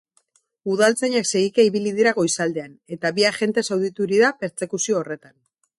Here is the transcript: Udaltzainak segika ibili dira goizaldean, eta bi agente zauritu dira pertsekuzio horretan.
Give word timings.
Udaltzainak 0.75 1.27
segika 1.31 1.65
ibili 1.69 1.93
dira 1.99 2.15
goizaldean, 2.21 2.73
eta 2.97 3.15
bi 3.19 3.29
agente 3.33 3.67
zauritu 3.73 4.13
dira 4.15 4.37
pertsekuzio 4.45 5.01
horretan. 5.03 5.37